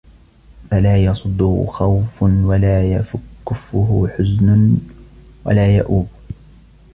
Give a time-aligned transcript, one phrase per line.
[0.71, 2.91] فَلَا يَصُدُّهُ خَوْفٌ وَلَا
[3.45, 4.77] يَكُفُّهُ حُزْنٌ
[5.45, 6.07] وَلَا يَئُوبُ